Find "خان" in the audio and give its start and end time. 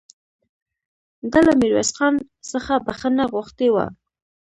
1.97-2.13